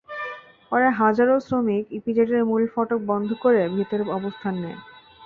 [0.71, 4.77] পরে হাজারো শ্রমিক ইপিজেডের মূল ফটক বন্ধ করে ভেতরে অবস্থান নেন।